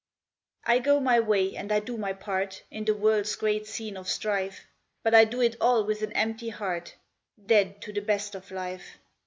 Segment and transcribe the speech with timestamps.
[0.65, 4.09] I go my way and I do my part In the world's great scene of
[4.09, 4.65] strife,
[5.03, 6.95] But I do it all with an empty heart,
[7.45, 8.97] Dead to the best of life.